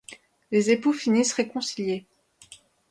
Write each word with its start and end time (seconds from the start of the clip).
Les 0.49 0.71
époux 0.71 0.93
finissent 0.93 1.33
réconciliés. 1.33 2.07